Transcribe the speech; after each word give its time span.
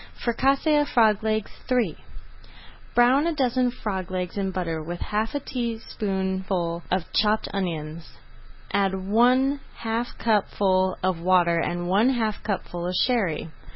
FRICASSÉE 0.25 0.81
OF 0.81 0.89
FROG 0.89 1.21
LEGS 1.23 1.51
III 1.71 1.95
Brown 2.95 3.27
a 3.27 3.33
dozen 3.35 3.69
frog 3.69 4.09
legs 4.09 4.35
in 4.35 4.49
butter 4.49 4.81
with 4.81 4.99
half 4.99 5.35
a 5.35 5.39
teaspoonful 5.39 6.81
of 6.89 7.13
chopped 7.13 7.47
onions. 7.53 8.17
Add 8.73 8.95
one 8.95 9.59
half 9.75 10.17
cupful 10.17 10.97
of 11.03 11.19
water 11.19 11.59
and 11.59 11.87
one 11.87 12.09
half 12.09 12.41
cupful 12.41 12.87
of 12.87 12.95
Sherry. 12.99 13.51